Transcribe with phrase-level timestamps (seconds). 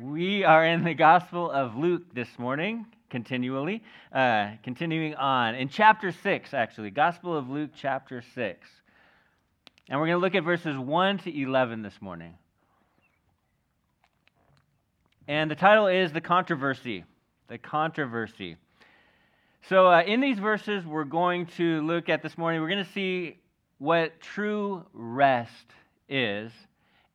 [0.00, 6.10] We are in the Gospel of Luke this morning, continually, uh, continuing on in chapter
[6.10, 6.88] 6, actually.
[6.90, 8.68] Gospel of Luke, chapter 6.
[9.90, 12.32] And we're going to look at verses 1 to 11 this morning.
[15.28, 17.04] And the title is The Controversy.
[17.48, 18.56] The Controversy.
[19.68, 22.92] So, uh, in these verses, we're going to look at this morning, we're going to
[22.92, 23.36] see
[23.76, 25.74] what true rest
[26.08, 26.52] is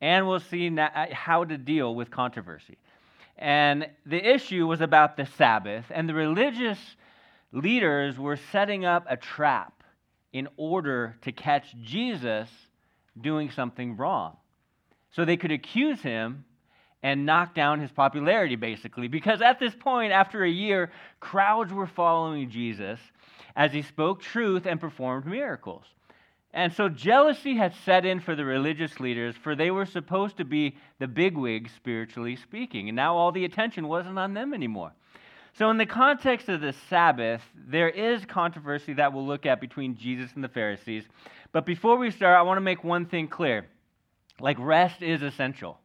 [0.00, 2.78] and we'll see uh, how to deal with controversy.
[3.38, 6.78] And the issue was about the Sabbath, and the religious
[7.52, 9.82] leaders were setting up a trap
[10.32, 12.48] in order to catch Jesus
[13.20, 14.36] doing something wrong.
[15.12, 16.44] So they could accuse him
[17.02, 19.08] and knock down his popularity, basically.
[19.08, 22.98] Because at this point, after a year, crowds were following Jesus
[23.54, 25.84] as he spoke truth and performed miracles.
[26.52, 30.44] And so jealousy had set in for the religious leaders, for they were supposed to
[30.44, 32.88] be the bigwigs, spiritually speaking.
[32.88, 34.92] And now all the attention wasn't on them anymore.
[35.58, 39.96] So, in the context of the Sabbath, there is controversy that we'll look at between
[39.96, 41.04] Jesus and the Pharisees.
[41.50, 43.66] But before we start, I want to make one thing clear.
[44.38, 45.80] Like, rest is essential,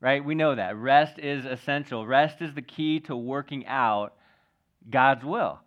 [0.00, 0.24] right?
[0.24, 0.76] We know that.
[0.76, 2.06] Rest is essential.
[2.06, 4.14] Rest is the key to working out
[4.88, 5.58] God's will.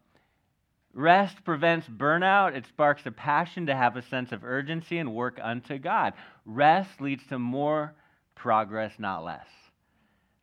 [0.94, 2.56] Rest prevents burnout.
[2.56, 6.14] It sparks a passion to have a sense of urgency and work unto God.
[6.46, 7.94] Rest leads to more
[8.36, 9.48] progress, not less.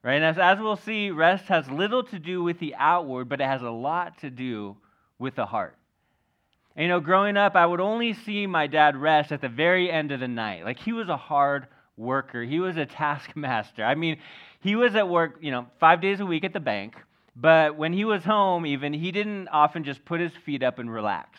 [0.03, 0.15] Right?
[0.15, 3.45] And as, as we'll see, rest has little to do with the outward, but it
[3.45, 4.77] has a lot to do
[5.19, 5.77] with the heart.
[6.77, 9.91] And, you know, growing up, I would only see my dad rest at the very
[9.91, 10.65] end of the night.
[10.65, 13.85] Like he was a hard worker, he was a taskmaster.
[13.85, 14.19] I mean,
[14.61, 16.95] he was at work, you know, five days a week at the bank
[17.41, 20.93] but when he was home, even, he didn't often just put his feet up and
[20.93, 21.39] relax.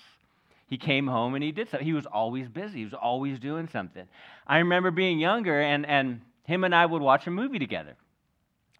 [0.67, 1.85] He came home and he did something.
[1.85, 4.07] He was always busy, he was always doing something.
[4.47, 7.95] I remember being younger, and, and him and I would watch a movie together.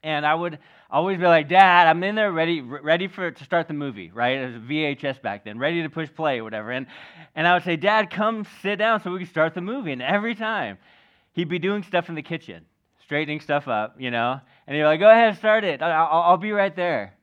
[0.02, 0.60] And I would
[0.90, 4.38] always be like, Dad, I'm in there ready, ready for to start the movie, right?
[4.38, 6.72] It was VHS back then, ready to push play or whatever.
[6.72, 6.88] And,
[7.36, 9.92] and I would say, Dad, come sit down so we can start the movie.
[9.92, 10.78] And every time
[11.34, 12.66] he'd be doing stuff in the kitchen
[13.10, 14.40] straightening stuff up, you know.
[14.70, 15.82] And you're like, go ahead, start it.
[15.82, 17.16] I'll, I'll be right there.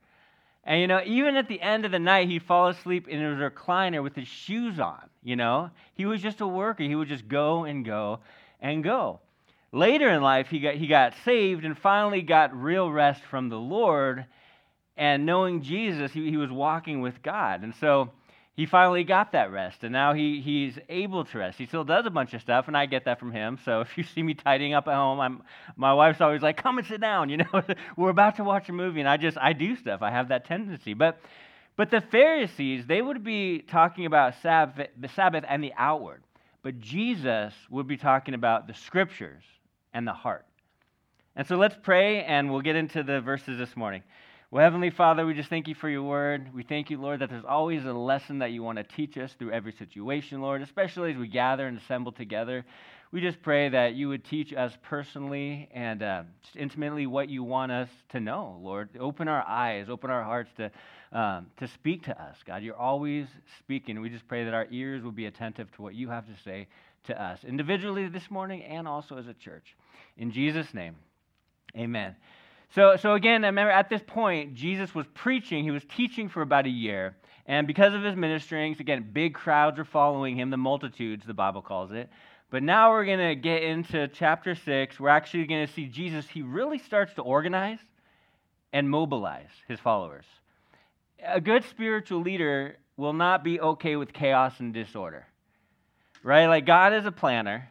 [0.65, 3.37] And, you know, even at the end of the night, he'd fall asleep in his
[3.37, 5.69] recliner with his shoes on, you know.
[5.93, 6.83] He was just a worker.
[6.83, 8.19] He would just go and go
[8.59, 9.21] and go.
[9.71, 13.55] Later in life, he got, he got saved and finally got real rest from the
[13.55, 14.25] Lord.
[14.97, 17.63] And knowing Jesus, he, he was walking with God.
[17.63, 18.11] And so
[18.57, 21.59] he finally got that rest, and now he, he's able to rest.
[21.59, 23.59] He still does a bunch of stuff, and I get that from him.
[23.63, 25.43] So if you see me tidying up at home, I'm,
[25.75, 27.61] my wife's always like, "Come and sit down." You know,
[27.95, 30.01] we're about to watch a movie, and I just I do stuff.
[30.01, 31.19] I have that tendency, but
[31.75, 36.23] but the Pharisees they would be talking about Sabbath, the Sabbath and the outward,
[36.63, 39.43] but Jesus would be talking about the Scriptures
[39.93, 40.47] and the heart.
[41.35, 44.01] And so let's pray, and we'll get into the verses this morning.
[44.49, 46.53] Well, Heavenly Father, we just thank you for your word.
[46.53, 49.29] We thank you, Lord, that there's always a lesson that you want to teach us
[49.37, 52.63] through every situation, Lord, especially as we gather and assemble together.
[53.11, 56.23] We just pray that you would teach us personally and uh,
[56.55, 58.87] intimately what you want us to know, Lord.
[58.97, 60.71] Open our eyes, open our hearts to,
[61.11, 62.63] um, to speak to us, God.
[62.63, 63.27] You're always
[63.59, 63.99] speaking.
[63.99, 66.67] We just pray that our ears will be attentive to what you have to say
[67.07, 69.75] to us, individually this morning and also as a church.
[70.15, 70.95] In Jesus' name,
[71.75, 72.15] amen.
[72.75, 76.41] So, so again, I remember at this point, Jesus was preaching, he was teaching for
[76.41, 77.15] about a year.
[77.45, 81.61] And because of his ministerings, again, big crowds are following him, the multitudes, the Bible
[81.61, 82.09] calls it.
[82.49, 84.99] But now we're going to get into chapter 6.
[84.99, 87.79] We're actually going to see Jesus, he really starts to organize
[88.73, 90.25] and mobilize his followers.
[91.25, 95.25] A good spiritual leader will not be okay with chaos and disorder,
[96.21, 96.47] right?
[96.47, 97.69] Like God is a planner,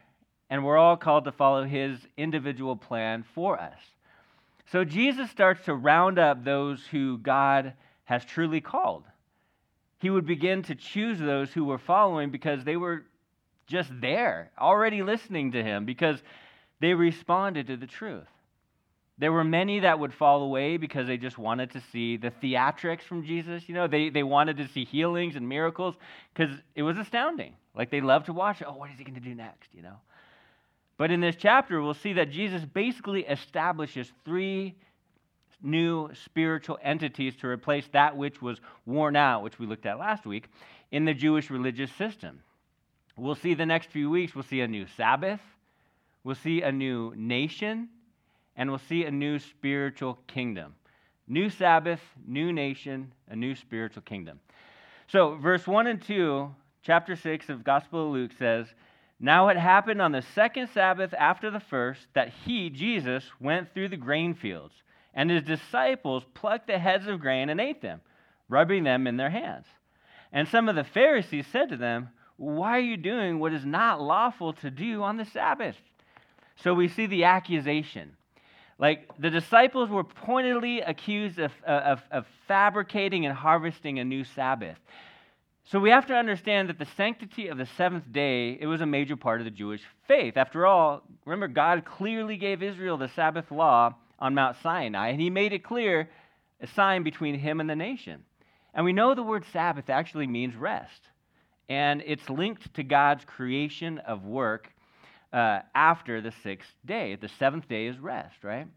[0.49, 3.77] and we're all called to follow his individual plan for us.
[4.71, 7.73] So Jesus starts to round up those who God
[8.03, 9.03] has truly called.
[9.99, 13.05] He would begin to choose those who were following because they were
[13.65, 16.21] just there, already listening to him, because
[16.79, 18.27] they responded to the truth.
[19.19, 23.01] There were many that would fall away because they just wanted to see the theatrics
[23.01, 23.67] from Jesus.
[23.67, 25.95] You know, they, they wanted to see healings and miracles
[26.33, 27.55] because it was astounding.
[27.73, 28.61] Like they loved to watch.
[28.65, 29.69] Oh, what is he going to do next?
[29.73, 29.95] You know?
[30.97, 34.75] But in this chapter, we'll see that Jesus basically establishes three
[35.61, 40.25] new spiritual entities to replace that which was worn out, which we looked at last
[40.25, 40.47] week,
[40.91, 42.39] in the Jewish religious system.
[43.15, 45.41] We'll see the next few weeks, we'll see a new Sabbath,
[46.23, 47.89] we'll see a new nation,
[48.55, 50.75] and we'll see a new spiritual kingdom.
[51.27, 54.39] New Sabbath, new nation, a new spiritual kingdom.
[55.07, 56.49] So, verse 1 and 2,
[56.83, 58.67] chapter 6 of Gospel of Luke says,
[59.19, 63.89] now it happened on the second Sabbath after the first that he, Jesus, went through
[63.89, 64.73] the grain fields.
[65.13, 68.01] And his disciples plucked the heads of grain and ate them,
[68.47, 69.65] rubbing them in their hands.
[70.31, 74.01] And some of the Pharisees said to them, Why are you doing what is not
[74.01, 75.75] lawful to do on the Sabbath?
[76.57, 78.15] So we see the accusation.
[78.77, 84.77] Like the disciples were pointedly accused of, of, of fabricating and harvesting a new Sabbath.
[85.69, 88.85] So we have to understand that the sanctity of the seventh day, it was a
[88.85, 90.37] major part of the Jewish faith.
[90.37, 95.29] After all, remember, God clearly gave Israel the Sabbath law on Mount Sinai, and he
[95.29, 96.09] made it clear
[96.61, 98.23] a sign between him and the nation.
[98.73, 101.01] And we know the word Sabbath actually means rest,
[101.67, 104.71] and it's linked to God's creation of work
[105.33, 107.15] uh, after the sixth day.
[107.15, 108.67] The seventh day is rest, right?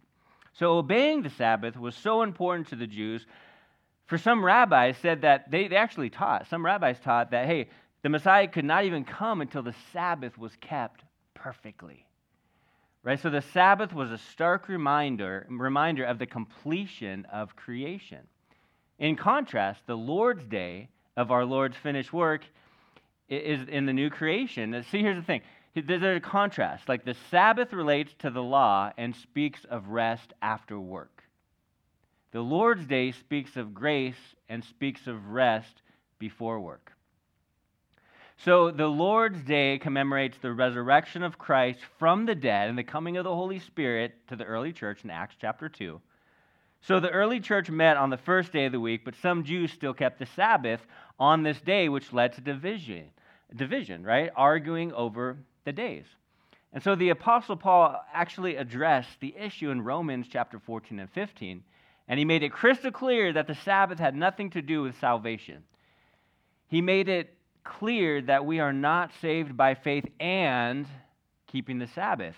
[0.54, 3.24] So obeying the Sabbath was so important to the Jews.
[4.10, 7.68] For some rabbis said that they, they actually taught, some rabbis taught that, hey,
[8.02, 12.04] the Messiah could not even come until the Sabbath was kept perfectly.
[13.04, 13.20] Right?
[13.20, 18.18] So the Sabbath was a stark reminder, reminder of the completion of creation.
[18.98, 22.42] In contrast, the Lord's day of our Lord's finished work
[23.28, 24.84] is in the new creation.
[24.90, 25.42] See, here's the thing
[25.76, 26.88] there's a contrast.
[26.88, 31.19] Like the Sabbath relates to the law and speaks of rest after work.
[32.32, 35.82] The Lord's day speaks of grace and speaks of rest
[36.18, 36.92] before work.
[38.44, 43.18] So the Lord's Day commemorates the resurrection of Christ from the dead and the coming
[43.18, 46.00] of the Holy Spirit to the early church in Acts chapter 2.
[46.80, 49.72] So the early church met on the first day of the week, but some Jews
[49.72, 50.80] still kept the Sabbath
[51.18, 53.10] on this day, which led to division,
[53.54, 54.30] division, right?
[54.34, 56.06] Arguing over the days.
[56.72, 61.62] And so the apostle Paul actually addressed the issue in Romans chapter 14 and 15,
[62.10, 65.62] and he made it crystal clear that the Sabbath had nothing to do with salvation.
[66.66, 70.88] He made it clear that we are not saved by faith and
[71.46, 72.34] keeping the Sabbath.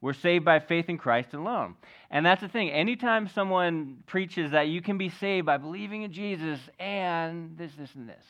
[0.00, 1.74] We're saved by faith in Christ alone.
[2.10, 2.70] And that's the thing.
[2.70, 7.94] Anytime someone preaches that you can be saved by believing in Jesus and this, this,
[7.94, 8.24] and this,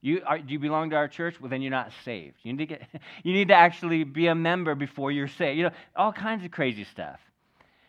[0.00, 1.40] you, are, do you belong to our church?
[1.40, 2.38] Well, then you're not saved.
[2.42, 2.88] You need, to get,
[3.22, 5.58] you need to actually be a member before you're saved.
[5.58, 7.20] You know, all kinds of crazy stuff.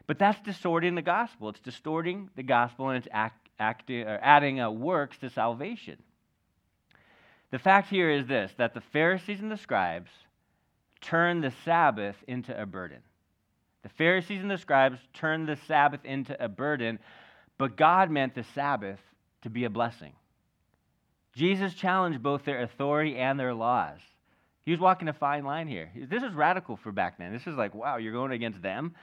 [0.07, 1.50] But that's distorting the gospel.
[1.50, 5.97] It's distorting the gospel and it's act, or uh, adding a works to salvation.
[7.51, 10.09] The fact here is this that the Pharisees and the scribes
[11.01, 13.00] turned the Sabbath into a burden.
[13.83, 17.00] The Pharisees and the scribes turned the Sabbath into a burden,
[17.57, 19.00] but God meant the Sabbath
[19.44, 20.13] to be a blessing.
[21.35, 24.00] Jesus challenged both their authority and their laws.
[24.65, 25.91] He was walking a fine line here.
[25.95, 27.33] This is radical for back then.
[27.33, 28.95] This is like, wow, you're going against them.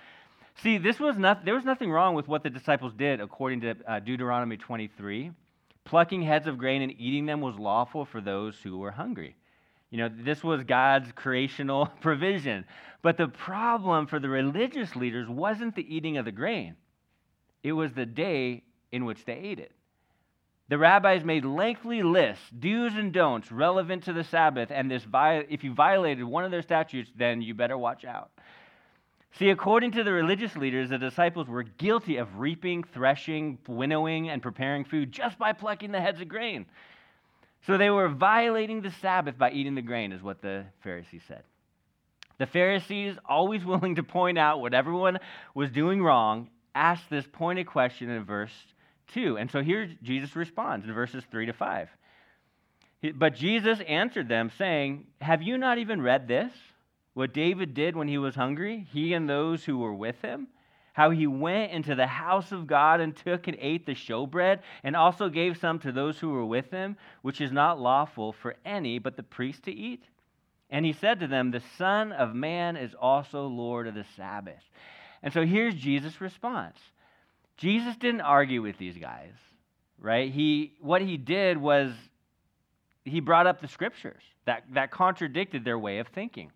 [0.63, 3.77] See, this was not, there was nothing wrong with what the disciples did according to
[3.87, 5.31] uh, Deuteronomy 23.
[5.85, 9.37] Plucking heads of grain and eating them was lawful for those who were hungry.
[9.91, 12.67] You know, this was God's creational provision.
[13.01, 16.77] But the problem for the religious leaders wasn't the eating of the grain,
[17.63, 18.63] it was the day
[18.93, 19.73] in which they ate it.
[20.69, 25.65] The rabbis made lengthy lists, do's and don'ts, relevant to the Sabbath, and this if
[25.65, 28.31] you violated one of their statutes, then you better watch out.
[29.39, 34.43] See, according to the religious leaders, the disciples were guilty of reaping, threshing, winnowing, and
[34.43, 36.67] preparing food just by plucking the heads of grain.
[37.67, 41.45] So they were violating the Sabbath by eating the grain, is what the Pharisees said.
[42.39, 45.19] The Pharisees, always willing to point out what everyone
[45.55, 48.53] was doing wrong, asked this pointed question in verse
[49.15, 49.39] 2.
[49.39, 51.89] And so here Jesus responds in verses 3 to 5.
[53.15, 56.53] But Jesus answered them, saying, Have you not even read this?
[57.15, 60.49] What David did when he was hungry, he and those who were with him,
[60.93, 64.95] how he went into the house of God and took and ate the showbread, and
[64.95, 68.99] also gave some to those who were with him, which is not lawful for any
[68.99, 70.05] but the priest to eat.
[70.71, 74.63] And he said to them, The Son of Man is also Lord of the Sabbath.
[75.23, 76.79] And so here's Jesus' response.
[77.57, 79.35] Jesus didn't argue with these guys,
[79.99, 80.33] right?
[80.33, 81.93] He, what he did was
[83.05, 86.53] he brought up the scriptures that, that contradicted their way of thinking.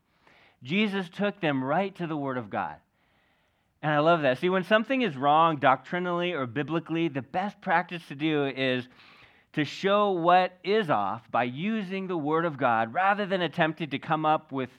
[0.65, 2.77] Jesus took them right to the Word of God.
[3.83, 4.39] And I love that.
[4.39, 8.89] See, when something is wrong doctrinally or biblically, the best practice to do is
[9.53, 13.99] to show what is off by using the Word of God rather than attempting to
[13.99, 14.71] come up with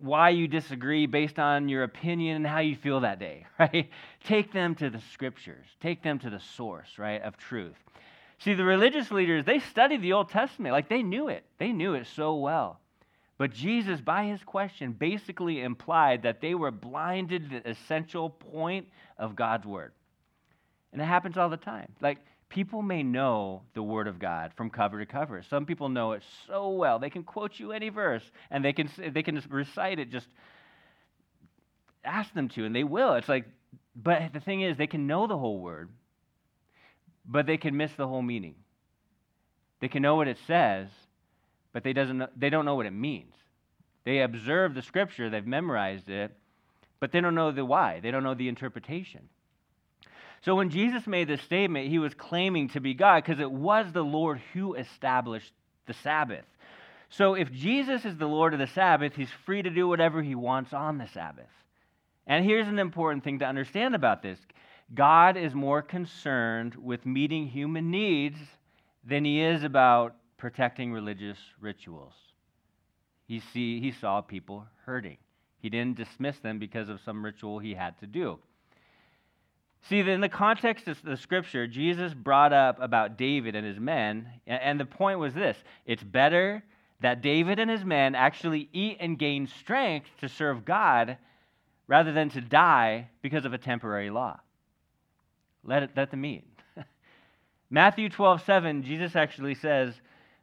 [0.00, 3.90] why you disagree based on your opinion and how you feel that day, right?
[4.22, 7.76] Take them to the scriptures, take them to the source, right, of truth.
[8.38, 11.44] See, the religious leaders, they studied the Old Testament, like they knew it.
[11.58, 12.80] They knew it so well.
[13.40, 18.88] But Jesus, by his question, basically implied that they were blinded to the essential point
[19.16, 19.92] of God's word.
[20.92, 21.90] And it happens all the time.
[22.02, 22.18] Like,
[22.50, 25.42] people may know the word of God from cover to cover.
[25.48, 26.98] Some people know it so well.
[26.98, 30.28] They can quote you any verse and they can, they can recite it, just
[32.04, 33.14] ask them to, and they will.
[33.14, 33.46] It's like
[33.96, 35.88] but the thing is, they can know the whole word,
[37.24, 38.56] but they can miss the whole meaning.
[39.80, 40.88] They can know what it says,
[41.72, 43.34] but they, doesn't they don't know what it means.
[44.04, 46.32] They observe the scripture, they've memorized it,
[47.00, 48.00] but they don't know the why.
[48.00, 49.28] They don't know the interpretation.
[50.42, 53.92] So when Jesus made this statement, he was claiming to be God because it was
[53.92, 55.52] the Lord who established
[55.86, 56.44] the Sabbath.
[57.10, 60.34] So if Jesus is the Lord of the Sabbath, he's free to do whatever he
[60.34, 61.50] wants on the Sabbath.
[62.26, 64.38] And here's an important thing to understand about this
[64.94, 68.38] God is more concerned with meeting human needs
[69.04, 72.14] than he is about protecting religious rituals.
[73.28, 75.18] He, see, he saw people hurting.
[75.60, 78.38] He didn't dismiss them because of some ritual he had to do.
[79.82, 84.28] See, in the context of the scripture, Jesus brought up about David and his men,
[84.46, 85.56] and the point was this
[85.86, 86.62] it's better
[87.00, 91.16] that David and his men actually eat and gain strength to serve God
[91.86, 94.38] rather than to die because of a temporary law.
[95.64, 96.44] Let, it, let them eat.
[97.70, 99.94] Matthew 12, 7, Jesus actually says,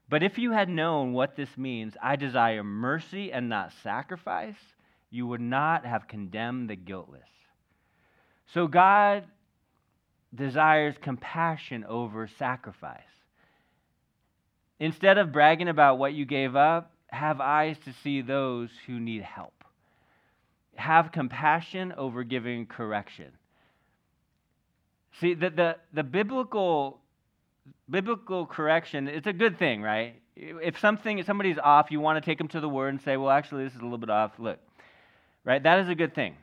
[0.10, 4.56] But if you had known what this means, I desire mercy and not sacrifice,
[5.10, 7.30] you would not have condemned the guiltless.
[8.54, 9.26] So God
[10.34, 13.02] desires compassion over sacrifice.
[14.80, 19.24] Instead of bragging about what you gave up, have eyes to see those who need
[19.24, 19.64] help.
[20.76, 23.32] Have compassion over giving correction.
[25.20, 27.00] See, the, the, the biblical,
[27.90, 30.22] biblical correction, it's a good thing, right?
[30.36, 33.18] If something, if somebody's off, you want to take them to the word and say,
[33.18, 34.34] well, actually, this is a little bit off.
[34.38, 34.60] Look,
[35.44, 35.62] right?
[35.62, 36.36] That is a good thing.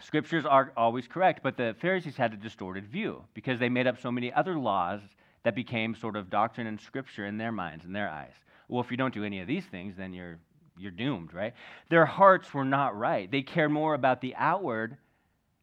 [0.00, 4.00] Scriptures are always correct, but the Pharisees had a distorted view because they made up
[4.00, 5.00] so many other laws
[5.44, 8.32] that became sort of doctrine and scripture in their minds, in their eyes.
[8.68, 10.38] Well, if you don't do any of these things, then you're,
[10.76, 11.54] you're doomed, right?
[11.90, 13.30] Their hearts were not right.
[13.30, 14.96] They cared more about the outward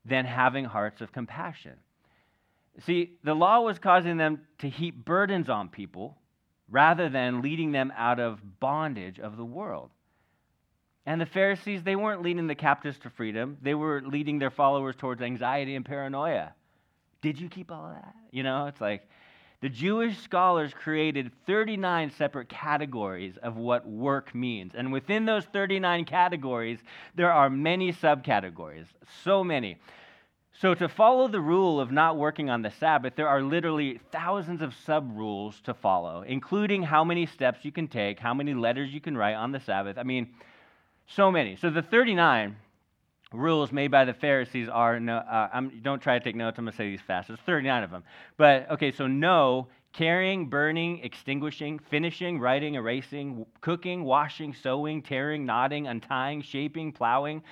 [0.06, 1.74] than having hearts of compassion.
[2.80, 6.18] See, the law was causing them to heap burdens on people
[6.70, 9.90] rather than leading them out of bondage of the world.
[11.06, 14.96] And the Pharisees, they weren't leading the captives to freedom, they were leading their followers
[14.96, 16.54] towards anxiety and paranoia.
[17.22, 18.16] Did you keep all of that?
[18.32, 19.08] You know, it's like
[19.62, 24.74] the Jewish scholars created 39 separate categories of what work means.
[24.76, 26.80] And within those 39 categories,
[27.16, 28.86] there are many subcategories,
[29.24, 29.78] so many.
[30.60, 34.62] So, to follow the rule of not working on the Sabbath, there are literally thousands
[34.62, 38.94] of sub rules to follow, including how many steps you can take, how many letters
[38.94, 39.98] you can write on the Sabbath.
[39.98, 40.30] I mean,
[41.08, 41.56] so many.
[41.56, 42.56] So the 39
[43.34, 46.58] rules made by the Pharisees are no, uh, don't try to take notes.
[46.58, 47.30] I'm going to say these fast.
[47.30, 48.04] There's 39 of them.
[48.38, 55.88] But okay, so no, carrying, burning, extinguishing, finishing, writing, erasing, cooking, washing, sewing, tearing, knotting,
[55.88, 57.44] untying, shaping, plowing,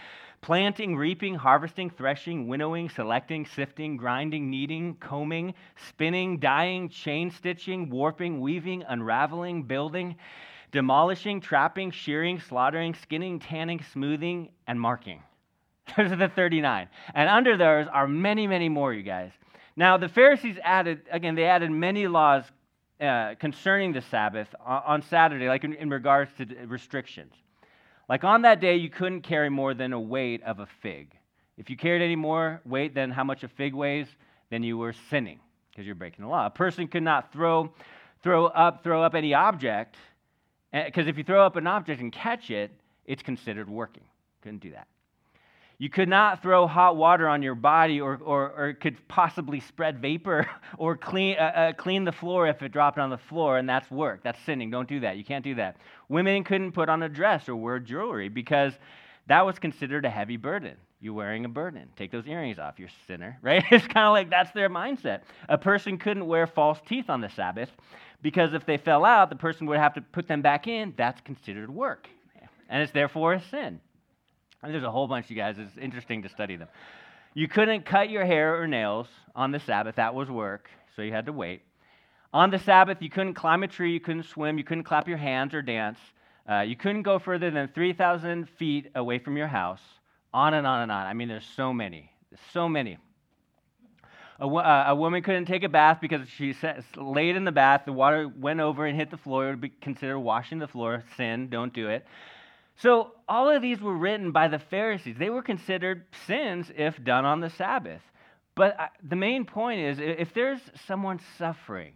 [0.41, 5.53] planting, reaping, harvesting, threshing, winnowing, selecting, sifting, grinding, kneading, combing,
[5.87, 10.15] spinning, dyeing, chain stitching, warping, weaving, unraveling, building
[10.71, 15.21] demolishing, trapping, shearing, slaughtering, skinning, tanning, smoothing, and marking.
[15.97, 16.87] Those are the 39.
[17.15, 19.31] And under those are many, many more, you guys.
[19.75, 22.43] Now, the Pharisees added, again, they added many laws
[23.01, 27.33] uh, concerning the Sabbath on Saturday, like in, in regards to restrictions.
[28.09, 31.15] Like on that day, you couldn't carry more than a weight of a fig.
[31.57, 34.07] If you carried any more weight than how much a fig weighs,
[34.49, 35.39] then you were sinning
[35.69, 36.47] because you're breaking the law.
[36.47, 37.71] A person could not throw,
[38.23, 39.95] throw up, throw up any object
[40.73, 42.71] eh, because if you throw up an object and catch it,
[43.05, 44.03] it's considered working.
[44.41, 44.87] Couldn't do that.
[45.81, 49.61] You could not throw hot water on your body or, or, or it could possibly
[49.61, 50.45] spread vapor
[50.77, 53.89] or clean, uh, uh, clean the floor if it dropped on the floor, and that's
[53.89, 54.21] work.
[54.21, 54.69] That's sinning.
[54.69, 55.15] Don't do that.
[55.15, 55.77] You can't do that.
[56.09, 58.73] Women couldn't put on a dress or wear jewelry because
[59.27, 60.75] that was considered a heavy burden.
[60.99, 61.87] You're wearing a burden.
[61.95, 63.63] Take those earrings off, you're sinner, right?
[63.71, 65.21] It's kind of like that's their mindset.
[65.47, 67.71] A person couldn't wear false teeth on the Sabbath
[68.21, 70.93] because if they fell out, the person would have to put them back in.
[70.97, 72.09] That's considered work.
[72.67, 73.79] And it's therefore a sin.
[74.61, 75.55] And there's a whole bunch, you guys.
[75.57, 76.67] It's interesting to study them.
[77.33, 79.95] You couldn't cut your hair or nails on the Sabbath.
[79.95, 81.61] That was work, so you had to wait.
[82.33, 85.17] On the Sabbath, you couldn't climb a tree, you couldn't swim, you couldn't clap your
[85.17, 85.97] hands or dance.
[86.49, 89.81] Uh, you couldn't go further than 3,000 feet away from your house.
[90.33, 91.07] On and on and on.
[91.07, 92.11] I mean, there's so many.
[92.29, 92.97] There's so many.
[94.39, 96.55] A, uh, a, woman couldn't take a bath because she
[96.95, 99.47] laid in the bath, the water went over and hit the floor.
[99.47, 101.03] It would be considered washing the floor.
[101.17, 102.05] Sin, don't do it.
[102.81, 105.17] So, all of these were written by the Pharisees.
[105.17, 108.01] They were considered sins if done on the Sabbath.
[108.55, 111.93] But uh, the main point is if there's someone suffering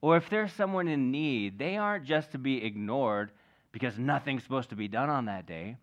[0.00, 3.30] or if there's someone in need, they aren't just to be ignored
[3.72, 5.76] because nothing's supposed to be done on that day.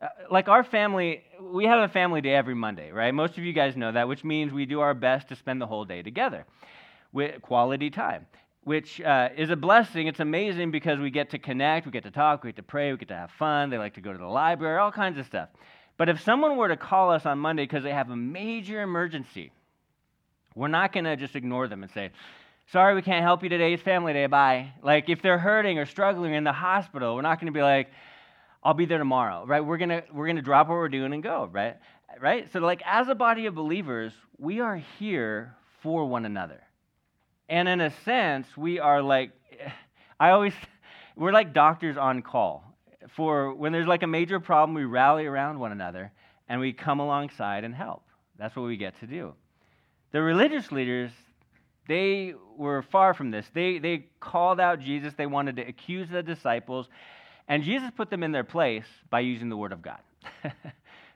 [0.00, 3.14] Uh, like our family, we have a family day every Monday, right?
[3.14, 5.66] Most of you guys know that, which means we do our best to spend the
[5.66, 6.46] whole day together
[7.12, 8.26] with quality time,
[8.64, 10.06] which uh, is a blessing.
[10.06, 12.90] It's amazing because we get to connect, we get to talk, we get to pray,
[12.90, 13.70] we get to have fun.
[13.70, 15.50] They like to go to the library, all kinds of stuff.
[15.96, 19.52] But if someone were to call us on Monday because they have a major emergency,
[20.54, 22.10] we're not going to just ignore them and say,
[22.72, 23.74] Sorry, we can't help you today.
[23.74, 24.24] It's family day.
[24.24, 24.72] Bye.
[24.82, 27.88] Like, if they're hurting or struggling in the hospital, we're not going to be like,
[28.62, 29.60] I'll be there tomorrow, right?
[29.60, 31.76] We're going to we're going to drop what we're doing and go, right?
[32.18, 32.50] Right?
[32.52, 36.63] So, like, as a body of believers, we are here for one another.
[37.48, 39.30] And in a sense, we are like,
[40.18, 40.54] I always,
[41.16, 42.64] we're like doctors on call.
[43.16, 46.10] For when there's like a major problem, we rally around one another
[46.48, 48.02] and we come alongside and help.
[48.38, 49.34] That's what we get to do.
[50.12, 51.10] The religious leaders,
[51.86, 53.46] they were far from this.
[53.52, 55.12] They, they called out Jesus.
[55.16, 56.88] They wanted to accuse the disciples.
[57.48, 59.98] And Jesus put them in their place by using the word of God.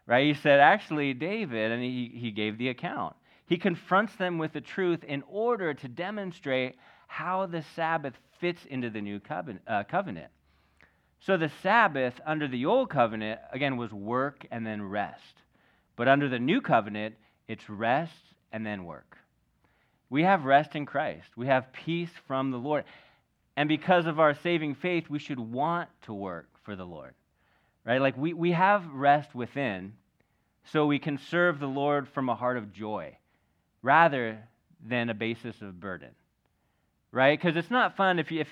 [0.07, 0.27] right?
[0.27, 3.17] He said, actually, David, and he, he gave the account.
[3.49, 6.77] He confronts them with the truth in order to demonstrate
[7.07, 9.65] how the Sabbath fits into the new covenant.
[9.67, 10.31] Uh, covenant.
[11.21, 15.43] So the Sabbath under the old covenant, again, was work and then rest.
[15.97, 17.15] But under the new covenant,
[17.49, 18.13] it's rest
[18.53, 19.17] and then work.
[20.11, 22.85] We have rest in Christ, we have peace from the Lord.
[23.57, 27.15] And because of our saving faith, we should want to work for the Lord.
[27.85, 28.01] Right?
[28.01, 29.95] Like we, we have rest within,
[30.65, 33.17] so we can serve the Lord from a heart of joy
[33.83, 34.39] rather
[34.87, 36.11] than a basis of burden.
[37.11, 37.39] Right?
[37.39, 38.49] Because it's not fun if you if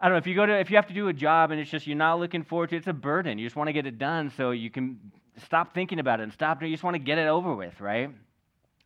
[0.00, 1.60] I don't know if you go to if you have to do a job and
[1.60, 3.38] it's just you're not looking forward to it, it's a burden.
[3.38, 4.98] You just want to get it done so you can
[5.46, 8.10] stop thinking about it and stop you just want to get it over with, right?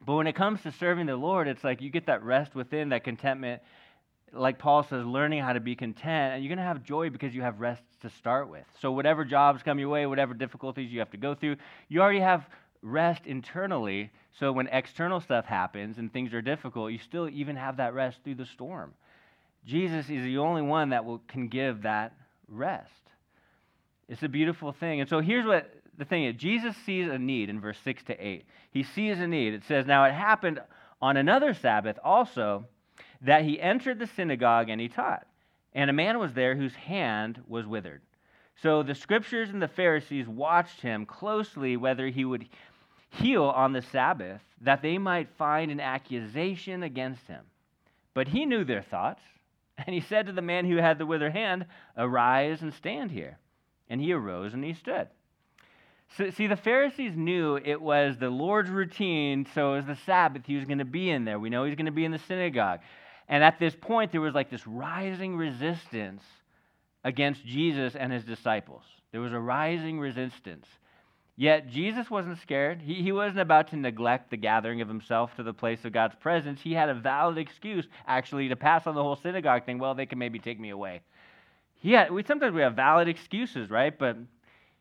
[0.05, 2.91] But when it comes to serving the Lord, it's like you get that rest within,
[2.91, 3.63] that contentment.
[4.33, 7.35] Like Paul says, learning how to be content, and you're going to have joy because
[7.35, 8.65] you have rest to start with.
[8.81, 11.57] So, whatever jobs come your way, whatever difficulties you have to go through,
[11.89, 12.47] you already have
[12.83, 14.11] rest internally.
[14.39, 18.19] So, when external stuff happens and things are difficult, you still even have that rest
[18.25, 18.95] through the storm.
[19.65, 22.15] Jesus is the only one that will, can give that
[22.49, 22.93] rest.
[24.09, 25.01] It's a beautiful thing.
[25.01, 28.27] And so, here's what the thing is Jesus sees a need in verse 6 to
[28.27, 28.45] 8.
[28.71, 29.55] He sees a need.
[29.55, 30.61] It says, Now it happened
[31.03, 32.67] on another Sabbath also
[33.23, 35.27] that he entered the synagogue and he taught.
[35.75, 38.03] And a man was there whose hand was withered.
[38.63, 42.49] So the scriptures and the Pharisees watched him closely whether he would
[43.11, 47.45] heal on the Sabbath, that they might find an accusation against him.
[48.15, 49.23] But he knew their thoughts,
[49.79, 51.67] and he said to the man who had the withered hand,
[51.97, 53.39] Arise and stand here.
[53.89, 55.09] And he arose and he stood.
[56.17, 60.43] So, see, the Pharisees knew it was the Lord's routine, so it was the Sabbath.
[60.47, 61.39] He was going to be in there.
[61.39, 62.81] We know he's going to be in the synagogue.
[63.29, 66.23] And at this point, there was like this rising resistance
[67.05, 68.83] against Jesus and his disciples.
[69.13, 70.67] There was a rising resistance.
[71.41, 72.83] Yet Jesus wasn't scared.
[72.83, 76.17] He, he wasn't about to neglect the gathering of himself to the place of God's
[76.17, 76.61] presence.
[76.61, 79.79] He had a valid excuse, actually, to pass on the whole synagogue thing.
[79.79, 81.01] Well, they can maybe take me away.
[81.81, 83.97] Had, we, sometimes we have valid excuses, right?
[83.97, 84.17] But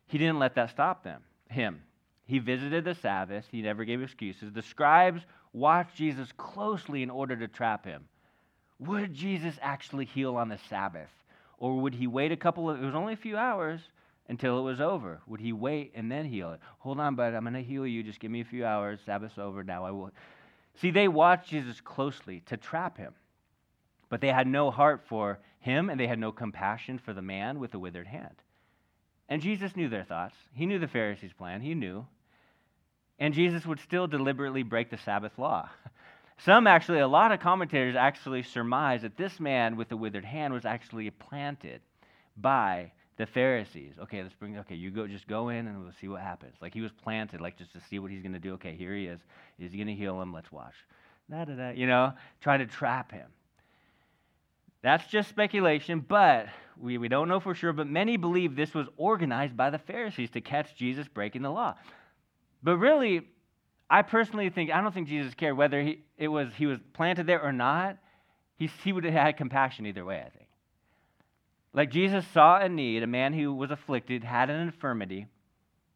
[0.08, 1.80] he didn't let that stop them, him.
[2.26, 3.44] He visited the Sabbath.
[3.52, 4.52] He never gave excuses.
[4.52, 8.02] The scribes watched Jesus closely in order to trap him.
[8.80, 11.10] Would Jesus actually heal on the Sabbath?
[11.58, 13.80] Or would he wait a couple of, it was only a few hours
[14.28, 15.20] until it was over?
[15.26, 16.60] Would he wait and then heal it?
[16.80, 18.02] Hold on, bud, I'm going to heal you.
[18.02, 19.00] Just give me a few hours.
[19.04, 19.64] Sabbath's over.
[19.64, 20.10] Now I will.
[20.80, 23.14] See, they watched Jesus closely to trap him.
[24.08, 27.58] But they had no heart for him and they had no compassion for the man
[27.58, 28.34] with the withered hand.
[29.28, 30.36] And Jesus knew their thoughts.
[30.54, 31.60] He knew the Pharisees' plan.
[31.60, 32.06] He knew.
[33.18, 35.68] And Jesus would still deliberately break the Sabbath law.
[36.38, 40.54] Some actually, a lot of commentators actually surmise that this man with the withered hand
[40.54, 41.80] was actually planted
[42.36, 43.94] by the Pharisees.
[44.00, 46.54] Okay, let's bring, okay, you go, just go in and we'll see what happens.
[46.62, 48.54] Like he was planted, like just to see what he's going to do.
[48.54, 49.20] Okay, here he is.
[49.58, 50.32] Is he going to heal him?
[50.32, 50.74] Let's watch.
[51.28, 53.26] Da, da, da, you know, trying to trap him.
[54.82, 56.46] That's just speculation, but
[56.80, 57.72] we, we don't know for sure.
[57.72, 61.74] But many believe this was organized by the Pharisees to catch Jesus breaking the law.
[62.62, 63.26] But really,
[63.90, 67.26] I personally think, I don't think Jesus cared whether he, it was, he was planted
[67.26, 67.98] there or not.
[68.56, 70.47] He, he would have had compassion either way, I think.
[71.72, 75.26] Like Jesus saw a need, a man who was afflicted, had an infirmity,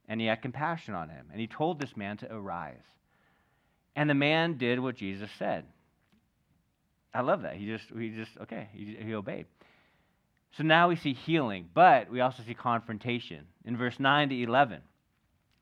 [0.08, 1.26] and he had compassion on him.
[1.30, 2.84] And he told this man to arise.
[3.96, 5.64] And the man did what Jesus said.
[7.14, 7.56] I love that.
[7.56, 9.46] He just, he just, okay, he, he obeyed.
[10.56, 13.46] So now we see healing, but we also see confrontation.
[13.64, 14.80] In verse 9 to 11,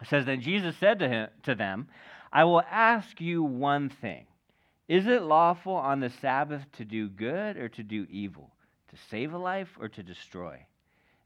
[0.00, 1.88] it says, Then Jesus said to, him, to them,
[2.32, 4.26] I will ask you one thing.
[4.88, 8.50] Is it lawful on the Sabbath to do good or to do evil,
[8.90, 10.66] to save a life or to destroy?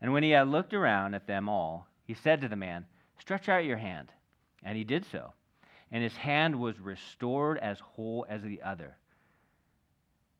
[0.00, 2.86] And when he had looked around at them all, he said to the man,
[3.18, 4.12] Stretch out your hand.
[4.62, 5.32] And he did so.
[5.90, 8.96] And his hand was restored as whole as the other.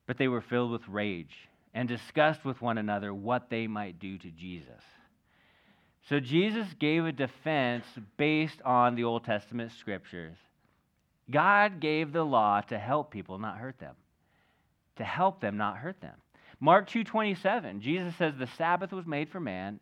[0.06, 4.18] But they were filled with rage and discussed with one another what they might do
[4.18, 4.82] to Jesus.
[6.08, 10.37] So Jesus gave a defense based on the Old Testament scriptures.
[11.30, 13.94] God gave the law to help people, not hurt them.
[14.96, 16.16] To help them, not hurt them.
[16.64, 19.79] Mark 2:27, Jesus says the Sabbath was made for man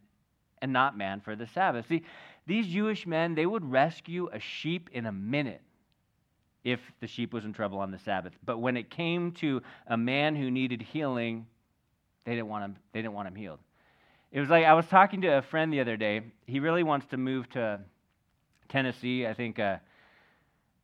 [0.60, 1.86] and not man for the Sabbath.
[1.86, 2.02] See,
[2.44, 5.62] these Jewish men, they would rescue a sheep in a minute
[6.64, 8.32] if the sheep was in trouble on the Sabbath.
[8.44, 11.46] But when it came to a man who needed healing,
[12.24, 13.60] they didn't want him, they didn't want him healed.
[14.32, 16.22] It was like I was talking to a friend the other day.
[16.46, 17.78] He really wants to move to
[18.68, 19.24] Tennessee.
[19.24, 19.76] I think uh,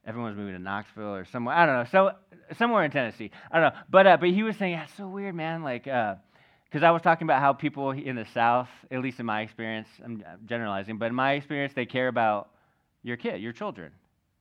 [0.07, 1.55] everyone's moving to Knoxville or somewhere.
[1.55, 1.85] I don't know.
[1.91, 2.11] So
[2.57, 3.31] somewhere in Tennessee.
[3.51, 3.81] I don't know.
[3.91, 5.63] But uh, but he was saying, that's so weird, man.
[5.63, 9.27] Like, because uh, I was talking about how people in the South, at least in
[9.27, 12.51] my experience, I'm generalizing, but in my experience, they care about
[13.03, 13.93] your kid, your children.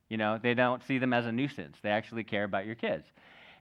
[0.08, 1.76] You know, they don't see them as a nuisance.
[1.82, 3.04] They actually care about your kids.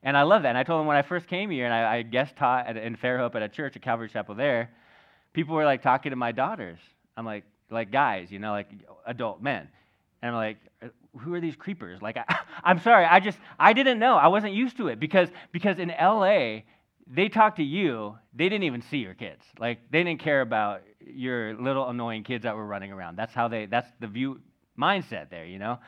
[0.04, 0.50] And I love that.
[0.50, 2.78] And I told him when I first came here, and I, I guest taught at,
[2.78, 4.70] in Fairhope at a church, at Calvary Chapel there
[5.38, 6.80] people were like talking to my daughters.
[7.16, 8.72] I'm like, like guys, you know, like
[9.06, 9.70] adult men.
[10.22, 10.88] And I'm like, uh,
[11.20, 12.02] who are these creepers?
[12.02, 12.24] Like, I,
[12.64, 14.16] I'm sorry, I just, I didn't know.
[14.16, 16.60] I wasn't used to it because, because in LA,
[17.10, 19.42] they talk to you, they didn't even see your kids.
[19.60, 23.16] Like, they didn't care about your little annoying kids that were running around.
[23.16, 24.42] That's how they, that's the view,
[24.78, 25.80] mindset there, you know?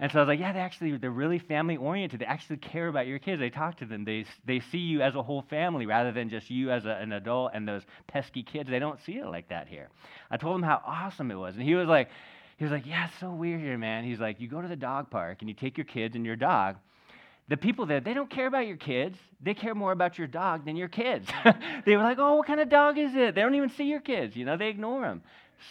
[0.00, 2.20] And so I was like, yeah, they actually, they're really family oriented.
[2.20, 3.40] They actually care about your kids.
[3.40, 4.04] They talk to them.
[4.04, 7.10] They, they see you as a whole family rather than just you as a, an
[7.12, 8.70] adult and those pesky kids.
[8.70, 9.88] They don't see it like that here.
[10.30, 11.56] I told him how awesome it was.
[11.56, 12.10] And he was like,
[12.58, 14.04] he was like, yeah, it's so weird here, man.
[14.04, 16.34] He's like, you go to the dog park and you take your kids and your
[16.34, 16.76] dog.
[17.46, 19.16] The people there, they don't care about your kids.
[19.40, 21.28] They care more about your dog than your kids.
[21.86, 23.36] they were like, oh, what kind of dog is it?
[23.36, 24.36] They don't even see your kids.
[24.36, 25.22] You know, they ignore them.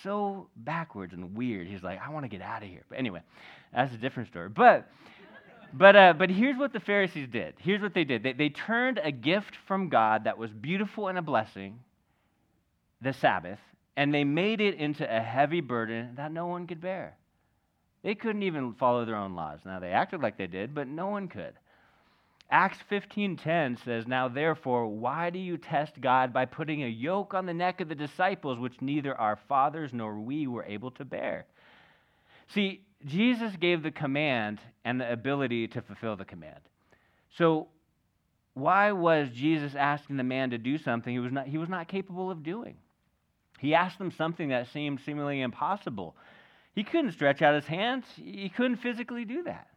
[0.01, 1.67] So backwards and weird.
[1.67, 2.83] He's like, I want to get out of here.
[2.89, 3.21] But anyway,
[3.73, 4.49] that's a different story.
[4.49, 4.89] But
[5.73, 7.55] but uh, but here's what the Pharisees did.
[7.59, 8.23] Here's what they did.
[8.23, 11.79] They, they turned a gift from God that was beautiful and a blessing,
[13.01, 13.59] the Sabbath,
[13.97, 17.17] and they made it into a heavy burden that no one could bear.
[18.03, 19.59] They couldn't even follow their own laws.
[19.65, 21.55] Now they acted like they did, but no one could.
[22.49, 27.47] Acts 15:10 says, "Now therefore, why do you test God by putting a yoke on
[27.47, 31.47] the neck of the disciples which neither our fathers nor we were able to bear?"
[32.45, 36.61] See, Jesus gave the command and the ability to fulfill the command.
[37.31, 37.67] So,
[38.53, 41.87] why was Jesus asking the man to do something he was not, he was not
[41.87, 42.77] capable of doing?
[43.57, 46.15] He asked them something that seemed seemingly impossible.
[46.73, 49.67] He couldn't stretch out his hands, he couldn't physically do that.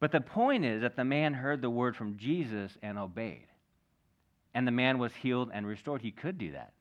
[0.00, 3.46] But the point is that the man heard the word from Jesus and obeyed.
[4.54, 6.00] And the man was healed and restored.
[6.00, 6.72] He could do that.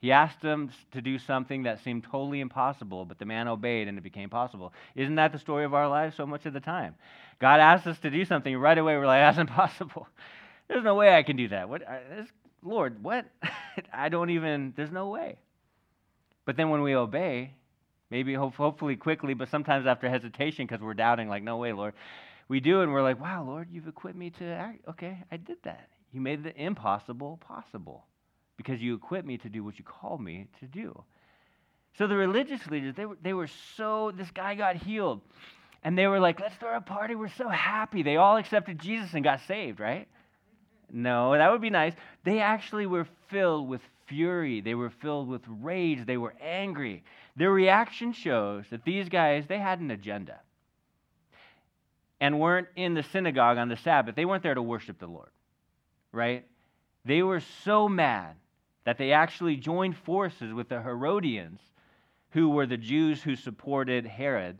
[0.00, 3.98] He asked him to do something that seemed totally impossible, but the man obeyed and
[3.98, 4.72] it became possible.
[4.94, 6.94] Isn't that the story of our lives so much of the time?
[7.40, 10.06] God asks us to do something, right away we're like, that's impossible.
[10.68, 11.68] There's no way I can do that.
[11.68, 12.22] What, uh,
[12.62, 13.26] Lord, what?
[13.92, 15.38] I don't even, there's no way.
[16.44, 17.52] But then when we obey,
[18.10, 21.94] maybe hopefully quickly, but sometimes after hesitation because we're doubting, like, no way, Lord,
[22.48, 24.80] we do and we're like, wow, Lord, you've equipped me to act.
[24.88, 25.88] Okay, I did that.
[26.12, 28.06] You made the impossible possible
[28.56, 31.04] because you equipped me to do what you called me to do.
[31.98, 35.20] So the religious leaders, they were, they were so, this guy got healed.
[35.84, 37.14] And they were like, let's throw a party.
[37.14, 38.02] We're so happy.
[38.02, 40.08] They all accepted Jesus and got saved, right?
[40.90, 41.94] No, that would be nice.
[42.24, 44.60] They actually were filled with fury.
[44.60, 46.06] They were filled with rage.
[46.06, 47.04] They were angry.
[47.36, 50.40] Their reaction shows that these guys, they had an agenda
[52.20, 54.16] and weren't in the synagogue on the Sabbath.
[54.16, 55.30] They weren't there to worship the Lord,
[56.12, 56.46] right?
[57.04, 58.34] They were so mad
[58.84, 61.60] that they actually joined forces with the Herodians,
[62.30, 64.58] who were the Jews who supported Herod,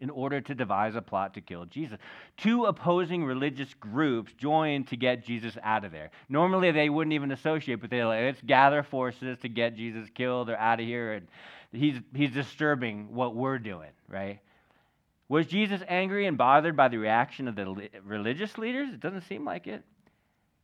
[0.00, 1.98] in order to devise a plot to kill Jesus.
[2.36, 6.10] Two opposing religious groups joined to get Jesus out of there.
[6.28, 10.50] Normally, they wouldn't even associate, but they're like, let's gather forces to get Jesus killed
[10.50, 11.14] or out of here.
[11.14, 11.28] And
[11.72, 14.40] he's, he's disturbing what we're doing, right?
[15.28, 18.92] Was Jesus angry and bothered by the reaction of the religious leaders?
[18.92, 19.82] It doesn't seem like it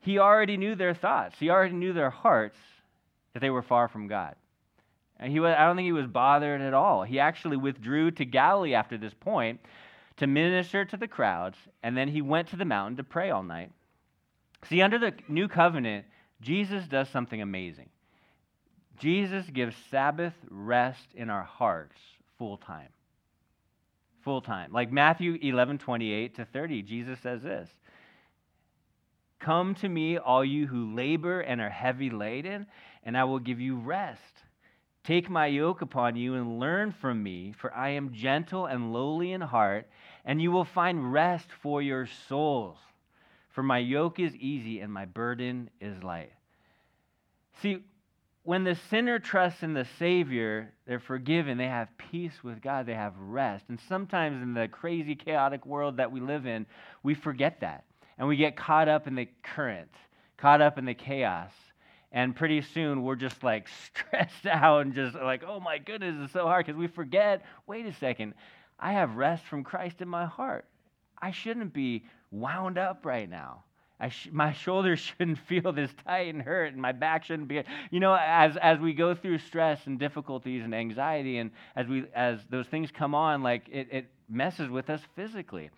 [0.02, 1.36] he already knew their thoughts.
[1.38, 2.58] He already knew their hearts
[3.32, 4.34] that they were far from God.
[5.22, 7.04] And he was, I don't think he was bothered at all.
[7.04, 9.60] He actually withdrew to Galilee after this point
[10.16, 13.44] to minister to the crowds, and then he went to the mountain to pray all
[13.44, 13.70] night.
[14.68, 16.06] See, under the new covenant,
[16.40, 17.88] Jesus does something amazing.
[18.98, 21.96] Jesus gives Sabbath rest in our hearts
[22.36, 22.88] full time.
[24.24, 24.72] Full time.
[24.72, 27.70] Like Matthew 11, 28 to 30, Jesus says this
[29.38, 32.66] Come to me, all you who labor and are heavy laden,
[33.04, 34.42] and I will give you rest.
[35.04, 39.32] Take my yoke upon you and learn from me, for I am gentle and lowly
[39.32, 39.88] in heart,
[40.24, 42.78] and you will find rest for your souls.
[43.50, 46.32] For my yoke is easy and my burden is light.
[47.60, 47.84] See,
[48.44, 51.58] when the sinner trusts in the Savior, they're forgiven.
[51.58, 52.86] They have peace with God.
[52.86, 53.64] They have rest.
[53.68, 56.66] And sometimes in the crazy, chaotic world that we live in,
[57.02, 57.84] we forget that.
[58.18, 59.90] And we get caught up in the current,
[60.36, 61.52] caught up in the chaos.
[62.12, 66.32] And pretty soon we're just like stressed out and just like, oh my goodness, it's
[66.32, 68.34] so hard because we forget wait a second,
[68.78, 70.66] I have rest from Christ in my heart.
[71.20, 73.64] I shouldn't be wound up right now.
[74.08, 77.62] Sh- my shoulders shouldn't feel this tight and hurt, and my back shouldn't be.
[77.90, 82.04] You know, as as we go through stress and difficulties and anxiety, and as we
[82.14, 85.70] as those things come on, like it, it messes with us physically.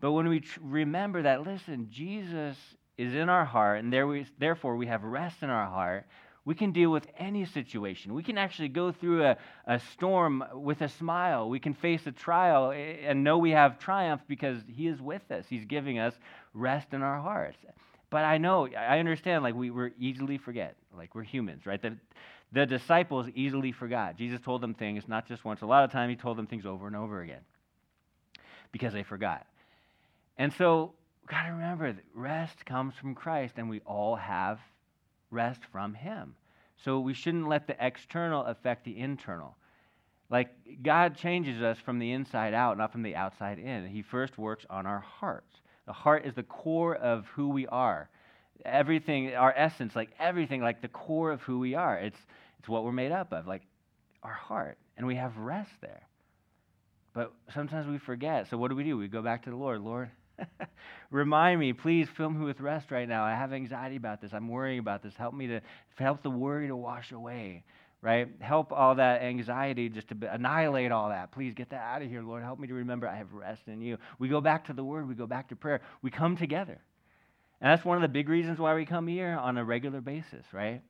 [0.00, 2.56] But when we tr- remember that, listen, Jesus
[2.98, 6.04] is in our heart, and there we, therefore we have rest in our heart.
[6.44, 8.14] We can deal with any situation.
[8.14, 11.48] We can actually go through a, a storm with a smile.
[11.48, 15.30] We can face a trial eh, and know we have triumph because He is with
[15.30, 15.44] us.
[15.48, 16.14] He's giving us
[16.54, 17.58] rest in our hearts.
[18.10, 20.74] But I know, I understand, like we we easily forget.
[20.96, 21.80] Like we're humans, right?
[21.80, 21.96] The,
[22.52, 24.16] the disciples easily forgot.
[24.16, 25.60] Jesus told them things, not just once.
[25.60, 27.42] A lot of time, He told them things over and over again
[28.72, 29.46] because they forgot.
[30.38, 30.94] And so,
[31.28, 34.58] got to remember that rest comes from Christ, and we all have
[35.30, 36.34] rest from Him.
[36.84, 39.56] So we shouldn't let the external affect the internal.
[40.30, 40.50] Like
[40.82, 43.86] God changes us from the inside out, not from the outside in.
[43.86, 45.56] He first works on our hearts.
[45.86, 48.10] The heart is the core of who we are.
[48.64, 51.96] Everything, our essence, like everything, like the core of who we are.
[51.98, 52.18] It's,
[52.58, 53.62] it's what we're made up of, like
[54.22, 54.76] our heart.
[54.96, 56.02] And we have rest there.
[57.14, 58.50] But sometimes we forget.
[58.50, 58.98] So what do we do?
[58.98, 59.80] We go back to the Lord.
[59.80, 60.10] Lord,
[61.10, 63.24] Remind me, please fill me with rest right now.
[63.24, 64.32] I have anxiety about this.
[64.32, 65.14] I'm worrying about this.
[65.16, 65.60] Help me to
[65.96, 67.64] help the worry to wash away,
[68.02, 68.28] right?
[68.40, 71.32] Help all that anxiety just to annihilate all that.
[71.32, 72.42] Please get that out of here, Lord.
[72.42, 73.96] Help me to remember I have rest in you.
[74.18, 75.80] We go back to the word, we go back to prayer.
[76.02, 76.78] We come together.
[77.60, 80.44] And that's one of the big reasons why we come here on a regular basis,
[80.52, 80.80] right?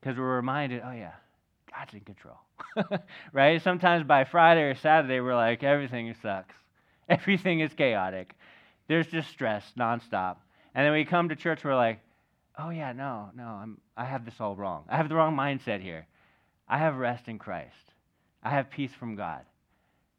[0.00, 1.12] Because we're reminded, oh, yeah,
[1.72, 2.38] God's in control,
[3.32, 3.60] right?
[3.62, 6.54] Sometimes by Friday or Saturday, we're like, everything sucks,
[7.08, 8.34] everything is chaotic.
[8.88, 10.36] There's just stress nonstop.
[10.74, 12.00] And then we come to church, we're like,
[12.58, 14.84] oh, yeah, no, no, I'm, I have this all wrong.
[14.88, 16.06] I have the wrong mindset here.
[16.68, 17.74] I have rest in Christ,
[18.42, 19.42] I have peace from God.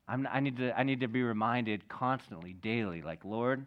[0.08, 3.66] I'm, I, need to, I need to be reminded constantly, daily, like, Lord,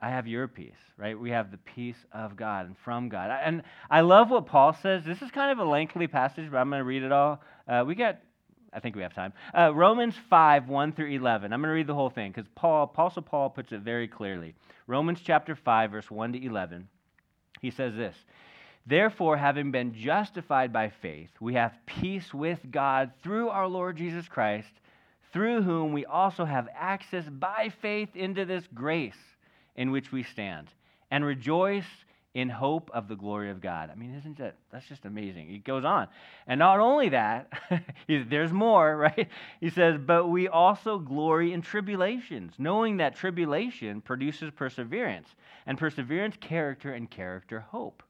[0.00, 1.18] I have your peace, right?
[1.18, 3.30] We have the peace of God and from God.
[3.30, 5.04] And I love what Paul says.
[5.04, 7.40] This is kind of a lengthy passage, but I'm going to read it all.
[7.66, 8.18] Uh, we got
[8.76, 9.32] I think we have time.
[9.56, 11.50] Uh, Romans 5, 1 through 11.
[11.50, 14.54] I'm going to read the whole thing because Paul, Apostle Paul puts it very clearly.
[14.86, 16.86] Romans chapter 5, verse 1 to 11.
[17.62, 18.14] He says this
[18.86, 24.28] Therefore, having been justified by faith, we have peace with God through our Lord Jesus
[24.28, 24.68] Christ,
[25.32, 29.16] through whom we also have access by faith into this grace
[29.74, 30.68] in which we stand,
[31.10, 31.86] and rejoice
[32.36, 33.88] in hope of the glory of God.
[33.90, 35.54] I mean, isn't that that's just amazing?
[35.54, 36.06] It goes on.
[36.46, 37.50] And not only that,
[38.08, 39.30] there's more, right?
[39.58, 45.34] He says, "But we also glory in tribulations, knowing that tribulation produces perseverance,
[45.66, 48.02] and perseverance character and character hope."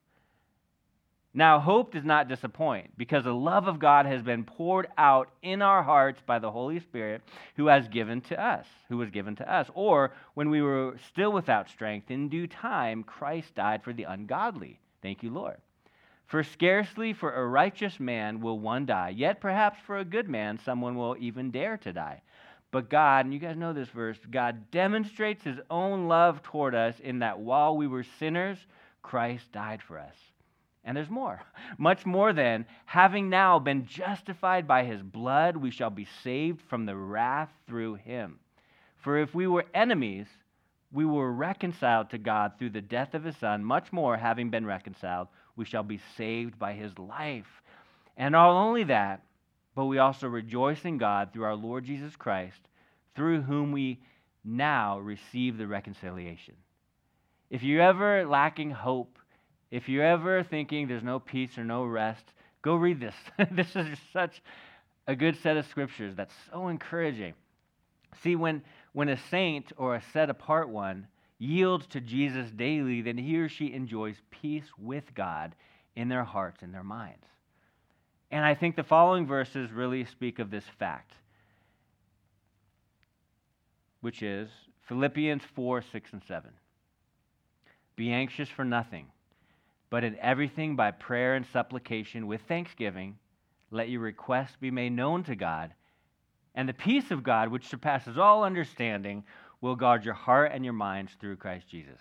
[1.37, 5.61] Now, hope does not disappoint because the love of God has been poured out in
[5.61, 7.20] our hearts by the Holy Spirit
[7.57, 9.68] who has given to us, who was given to us.
[9.75, 14.81] Or when we were still without strength, in due time, Christ died for the ungodly.
[15.03, 15.59] Thank you, Lord.
[16.27, 20.59] For scarcely for a righteous man will one die, yet perhaps for a good man
[20.64, 22.22] someone will even dare to die.
[22.70, 26.99] But God, and you guys know this verse, God demonstrates his own love toward us
[26.99, 28.57] in that while we were sinners,
[29.03, 30.16] Christ died for us.
[30.87, 31.42] And there's more.
[31.79, 36.87] Much more than, having now been justified by his blood, we shall be saved from
[36.87, 38.38] the wrath through him.
[38.99, 40.29] For if we were enemies,
[40.92, 43.64] we were reconciled to God through the death of his Son.
[43.64, 47.62] Much more, having been reconciled, we shall be saved by his life.
[48.16, 49.22] And not only that,
[49.75, 52.61] but we also rejoice in God through our Lord Jesus Christ,
[53.14, 54.01] through whom we
[54.44, 56.55] now receive the reconciliation.
[57.51, 59.18] If you're ever lacking hope,
[59.70, 62.24] if you're ever thinking there's no peace or no rest,
[62.62, 63.14] go read this.
[63.50, 64.42] this is such
[65.07, 67.35] a good set of scriptures that's so encouraging.
[68.22, 73.18] See, when, when a saint or a set apart one yields to Jesus daily, then
[73.18, 75.55] he or she enjoys peace with God
[75.94, 77.26] in their hearts and their minds.
[78.31, 81.12] And I think the following verses really speak of this fact,
[84.00, 84.48] which is
[84.88, 86.50] Philippians 4 6 and 7.
[87.96, 89.07] Be anxious for nothing
[89.90, 93.18] but in everything by prayer and supplication with thanksgiving,
[93.70, 95.72] let your requests be made known to God,
[96.57, 99.25] and the peace of God, which surpasses all understanding,
[99.61, 102.01] will guard your heart and your minds through Christ Jesus.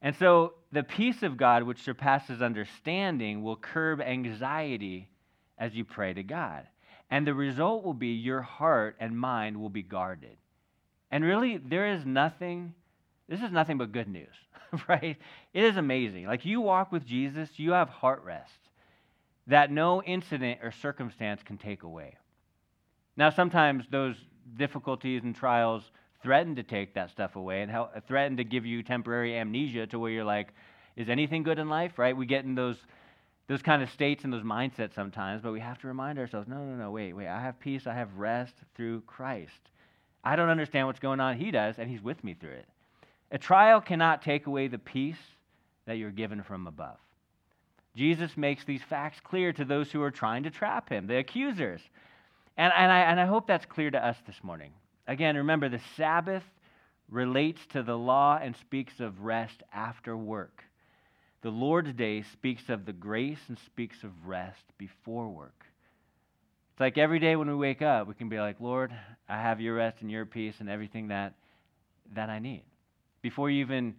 [0.00, 5.08] And so, the peace of God, which surpasses understanding, will curb anxiety
[5.58, 6.68] as you pray to God.
[7.10, 10.36] And the result will be your heart and mind will be guarded.
[11.10, 12.74] And really, there is nothing,
[13.28, 14.34] this is nothing but good news,
[14.88, 15.16] right?
[15.52, 16.26] It is amazing.
[16.26, 18.58] Like you walk with Jesus, you have heart rest
[19.48, 22.16] that no incident or circumstance can take away.
[23.16, 24.14] Now, sometimes those
[24.56, 25.90] difficulties and trials
[26.22, 29.98] threaten to take that stuff away and help, threaten to give you temporary amnesia to
[29.98, 30.52] where you're like,
[30.96, 32.16] is anything good in life, right?
[32.16, 32.76] We get in those,
[33.46, 36.56] those kind of states and those mindsets sometimes, but we have to remind ourselves no,
[36.56, 39.70] no, no, wait, wait, I have peace, I have rest through Christ.
[40.22, 41.38] I don't understand what's going on.
[41.38, 42.66] He does, and He's with me through it.
[43.30, 45.18] A trial cannot take away the peace
[45.86, 46.98] that you're given from above.
[47.94, 51.80] Jesus makes these facts clear to those who are trying to trap him, the accusers.
[52.56, 54.72] And, and, I, and I hope that's clear to us this morning.
[55.06, 56.44] Again, remember the Sabbath
[57.10, 60.64] relates to the law and speaks of rest after work.
[61.42, 65.64] The Lord's Day speaks of the grace and speaks of rest before work.
[66.72, 68.92] It's like every day when we wake up, we can be like, Lord,
[69.28, 71.34] I have your rest and your peace and everything that,
[72.14, 72.62] that I need.
[73.22, 73.94] Before you even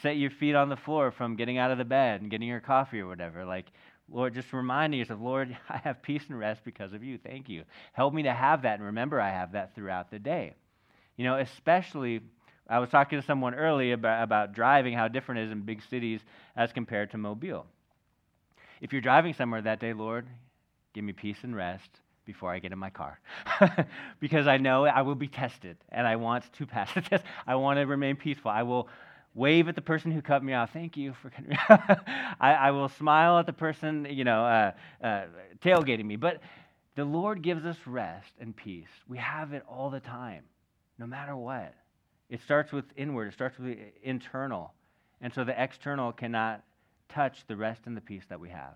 [0.00, 2.60] set your feet on the floor from getting out of the bed and getting your
[2.60, 3.66] coffee or whatever, like,
[4.10, 7.18] Lord, just reminding yourself, Lord, I have peace and rest because of you.
[7.18, 7.64] Thank you.
[7.92, 10.54] Help me to have that and remember I have that throughout the day.
[11.16, 12.20] You know, especially,
[12.68, 15.82] I was talking to someone earlier about, about driving, how different it is in big
[15.82, 16.20] cities
[16.56, 17.66] as compared to Mobile.
[18.80, 20.26] If you're driving somewhere that day, Lord,
[20.92, 23.20] give me peace and rest before I get in my car
[24.20, 27.24] because I know I will be tested and I want to pass the test.
[27.46, 28.50] I want to remain peaceful.
[28.50, 28.88] I will
[29.34, 30.70] wave at the person who cut me off.
[30.72, 31.30] Thank you for.
[32.40, 35.24] I, I, will smile at the person, you know, uh, uh,
[35.64, 36.16] tailgating me.
[36.16, 36.40] But
[36.94, 38.90] the Lord gives us rest and peace.
[39.08, 40.44] We have it all the time,
[40.98, 41.74] no matter what.
[42.28, 44.72] It starts with inward, it starts with internal.
[45.20, 46.62] And so the external cannot
[47.08, 48.74] touch the rest and the peace that we have.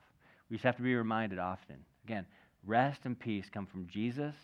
[0.49, 1.77] We just have to be reminded often.
[2.05, 2.27] Again,
[2.67, 4.35] Rest and peace come from Jesus,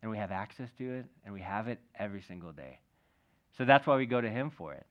[0.00, 2.78] and we have access to it, and we have it every single day.
[3.58, 4.86] So that's why we go to Him for it.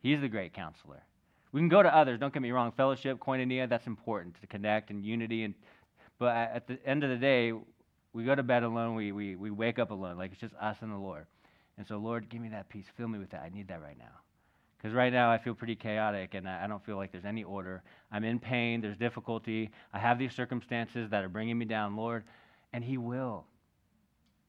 [0.00, 1.02] He's the great counselor.
[1.52, 2.72] We can go to others, don't get me wrong.
[2.76, 5.42] Fellowship, koinonia, that's important to connect and unity.
[5.44, 5.54] And,
[6.18, 7.52] but at the end of the day,
[8.12, 10.16] we go to bed alone, we, we, we wake up alone.
[10.16, 11.26] Like it's just us and the Lord.
[11.76, 12.84] And so, Lord, give me that peace.
[12.96, 13.42] Fill me with that.
[13.42, 14.20] I need that right now.
[14.80, 17.82] Because right now I feel pretty chaotic and I don't feel like there's any order.
[18.10, 19.70] I'm in pain, there's difficulty.
[19.92, 22.24] I have these circumstances that are bringing me down, Lord.
[22.72, 23.44] And He will.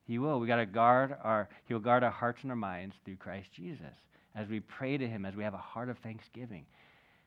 [0.07, 0.39] He will.
[0.39, 3.49] We got to guard our, He will guard our hearts and our minds through Christ
[3.53, 3.93] Jesus.
[4.33, 6.65] As we pray to Him, as we have a heart of thanksgiving,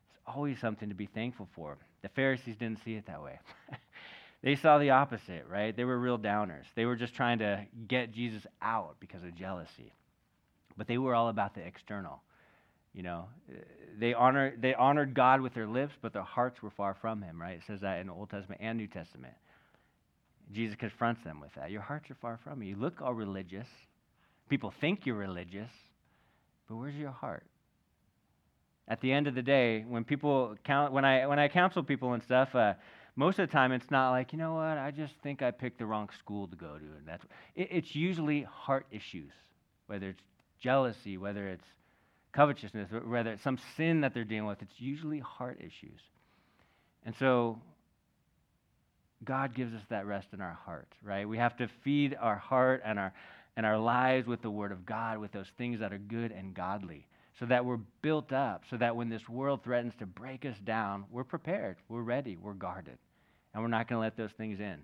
[0.09, 1.77] it's always something to be thankful for.
[2.01, 3.39] The Pharisees didn't see it that way.
[4.43, 5.77] they saw the opposite, right?
[5.77, 6.65] They were real downers.
[6.75, 9.93] They were just trying to get Jesus out because of jealousy.
[10.79, 12.23] But they were all about the external.
[12.95, 13.29] You know,
[13.99, 17.41] they, honor, they honored God with their lips, but their hearts were far from Him,
[17.41, 17.57] right?
[17.57, 19.35] It says that in the Old Testament and New Testament.
[20.53, 21.71] Jesus confronts them with that.
[21.71, 22.67] Your hearts are far from me.
[22.67, 23.67] You look all religious.
[24.49, 25.71] People think you're religious,
[26.69, 27.45] but where's your heart?
[28.87, 32.13] At the end of the day, when people count, when I when I counsel people
[32.13, 32.75] and stuff, uh,
[33.17, 35.79] most of the time it's not like you know what I just think I picked
[35.79, 39.33] the wrong school to go to, and that's it, it's usually heart issues,
[39.87, 40.23] whether it's
[40.61, 41.65] jealousy, whether it's
[42.35, 46.01] covetousness, whether it's some sin that they're dealing with, it's usually heart issues.
[47.05, 47.59] And so
[49.25, 51.29] God gives us that rest in our heart, right?
[51.29, 53.13] We have to feed our heart and our
[53.57, 56.55] and our lives with the word of God, with those things that are good and
[56.55, 57.07] godly,
[57.39, 61.05] so that we're built up, so that when this world threatens to break us down,
[61.11, 62.99] we're prepared, we're ready, we're guarded.
[63.53, 64.79] And we're not going to let those things in.